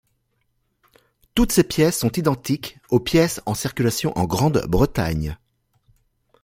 Toutes 1.35 1.51
ces 1.51 1.63
pièces 1.63 1.99
sont 1.99 2.11
identiques 2.13 2.79
aux 2.89 2.99
pièces 2.99 3.39
en 3.45 3.53
circulation 3.53 4.17
en 4.17 4.25
Grande-Bretagne. 4.25 5.37